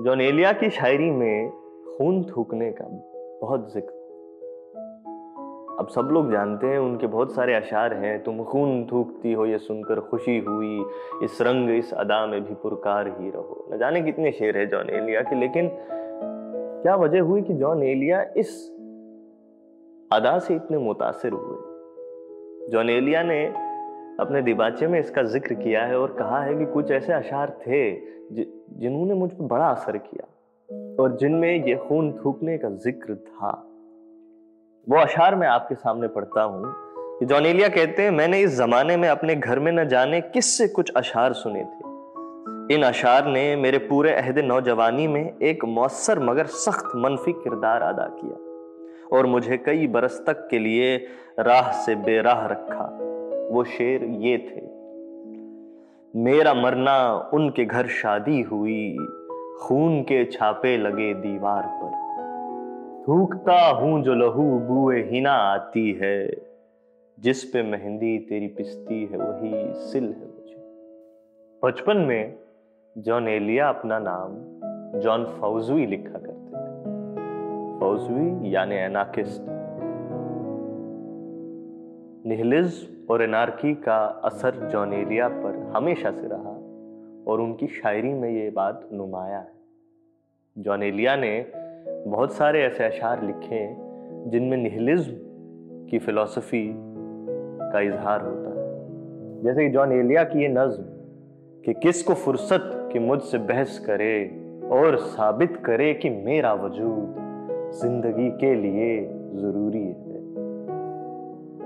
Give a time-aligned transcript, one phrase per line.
[0.00, 1.50] John Elia की शायरी में
[1.98, 2.84] खून थूकने का
[3.42, 3.92] बहुत ज़िक्र।
[5.80, 9.58] अब सब लोग जानते हैं, उनके बहुत सारे अशार हैं, तुम खून थूकती हो, ये
[9.58, 10.84] सुनकर खुशी हुई,
[11.22, 14.90] इस रंग, इस अदा में भी पुरकार ही रहो। न जाने कितने शेर है जॉन
[14.90, 15.70] एलिया के, लेकिन
[16.82, 18.70] क्या वजह हुई कि जॉन एलिया इस
[20.12, 21.58] अदा से इतने मुतासिर हुए?
[22.68, 23.71] जॉन एलिया ने
[24.20, 27.90] अपने दिबाचे में इसका ज़िक्र किया है और कहा है कि कुछ ऐसे अशार थे
[28.32, 30.26] जिन्होंने मुझ पर बड़ा असर किया
[31.02, 33.50] और जिनमें ये खून थूकने का ज़िक्र था।
[34.86, 36.74] वो अशार मैं आपके सामने पढ़ता हूँ
[37.22, 41.32] जॉनेलिया कहते हैं, मैंने इस जमाने में अपने घर में न जाने किससे कुछ अशार
[41.32, 47.32] सुने थे। इन अशार ने मेरे पूरे अहद नौजवानी में एक मौसर मगर सख्त मनफी
[47.34, 50.96] किरदार अदा किया और मुझे कई बरस तक के लिए
[51.40, 52.90] राह से बेराह रखा।
[53.52, 54.60] वो शेर ये थे,
[56.14, 58.96] मेरा मरना उनके घर शादी हुई,
[59.62, 62.00] खून के छापे लगे दीवार पर।
[63.08, 66.28] थूकता हूँ जो लहू बुए हिना आती है,
[67.18, 70.56] जिस पे मेहंदी तेरी पिसती है, वही सिल है मुझे।
[71.62, 72.34] बचपन में
[72.98, 79.61] जॉन एलिया अपना नाम जॉन फौजुई लिखा करते थे। फौजुई यानी एनाकिस्ट।
[82.26, 82.74] निहलिज
[83.10, 86.50] और एनार्की का असर जॉनेलिया पर हमेशा से रहा
[87.32, 91.46] और उनकी शायरी में ये बात नुमाया है। जॉनेलिया ने
[92.06, 95.14] बहुत सारे ऐसे अशार लिखे हैं जिनमें निहलिज्म
[95.90, 96.74] की फिलॉसफी
[97.72, 100.84] का इजहार होता है। जैसे कि जॉन एलिया की ये नज्म
[101.64, 104.14] कि किसको फुर्सत कि मुझसे बहस करे
[104.72, 107.14] और साबित करे कि मेरा वजूद
[107.82, 110.11] ज़िंदगी के लिए ज़रूरी है।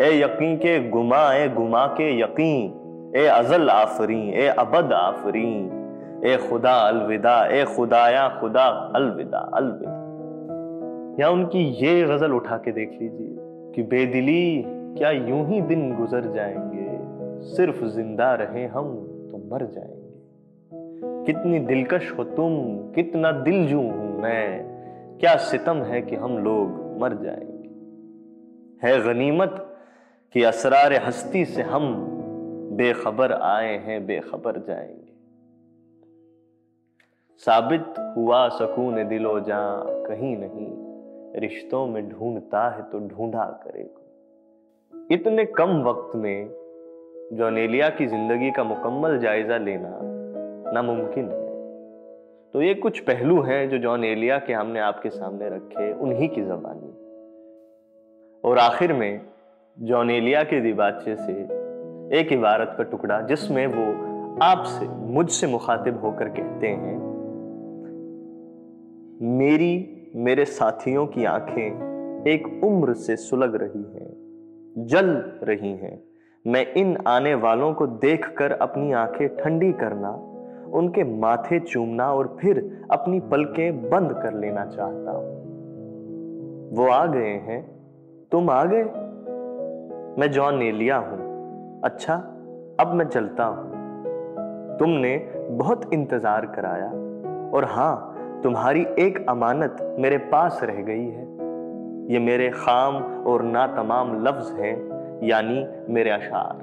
[0.00, 5.70] ए यकीन के गुमा, ए गुमा के यकीन, ए अजल आफरी ए अबद आफरी
[6.24, 8.64] ए खुदा अलविदा, ए खुदाया खुदा
[8.96, 10.02] अलविदा अलविदा।
[11.20, 13.36] या उनकी ये गज़ल उठा के देख लीजिए
[13.74, 16.98] कि बेदिली क्या यूँ ही दिन गुजर जाएँगे,
[17.54, 18.94] सिर्फ़ ज़िंदा रहे हम
[19.32, 20.04] तो मर जाएँगे।
[21.24, 22.54] कितनी दिलकश हो तुम,
[22.92, 24.64] कितना दिलजू हूँ मैं,
[25.20, 27.54] क्या सितम है कि हम लोग मर जाएँगे।
[28.86, 29.63] है गनीमत
[30.34, 32.06] कि असरार हस्ती से हम
[32.72, 35.12] बेखबर आए हैं, बेखबर जाएँगे।
[37.38, 40.70] साबित हुआ सकून दिलो जा कहीं नहीं,
[41.40, 44.00] रिश्तों में ढूंढता है तो ढूंढा करेगा।
[45.14, 46.48] इतने कम वक्त में
[47.32, 49.98] जोनेलिया की ज़िंदगी का मुकम्मल जायजा लेना
[50.72, 51.46] नामुमकिन है।
[52.52, 56.42] तो ये कुछ पहलू हैं जो जॉन एलिया के हमने आपके सामने रखे, उन्हीं की
[56.42, 57.04] जबानी।
[58.44, 59.33] और आखिर में
[59.82, 61.32] जॉनेलिया के दिबाचे से
[62.20, 63.84] एक इबारत का टुकड़ा जिसमें वो
[64.42, 66.98] आपसे, मुझसे मुखातिब होकर कहते हैं,
[69.38, 71.66] मेरी, मेरे साथियों की आँखें
[72.26, 74.14] एक उम्र से सुलग रही हैं,
[74.78, 75.06] जल
[75.42, 76.04] रही हैं।
[76.46, 80.10] मैं इन आने वालों को देखकर अपनी आँखें ठंडी करना,
[80.72, 85.44] उनके माथे चूमना और फिर अपनी पलकें बंद कर लेना चाहता हूँ।
[86.76, 87.74] वो आ गए हैं।
[88.32, 89.03] तुम आ गए?
[90.18, 91.18] मैं जॉन नेलिया हूँ।
[91.84, 92.14] अच्छा
[92.80, 93.70] अब मैं चलता हूँ।
[94.78, 95.16] तुमने
[95.50, 96.88] बहुत इंतज़ार कराया
[97.50, 101.24] और हाँ, तुम्हारी एक अमानत मेरे पास रह गई है।
[102.12, 104.74] ये मेरे खाम और ना तमाम लफ्ज हैं,
[105.22, 106.62] यानी मेरे अशार।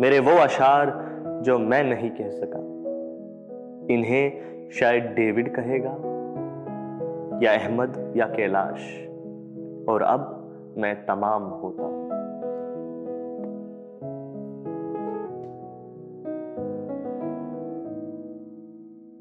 [0.00, 0.92] मेरे वो अशार
[1.42, 2.58] जो मैं नहीं कह सका।
[3.94, 4.40] इन्हें
[4.70, 5.96] शायद डेविड कहेगा,
[7.42, 8.80] या अहमद या कैलाश।
[9.88, 10.32] और अब
[10.78, 12.15] मैं तमाम होता हूँ।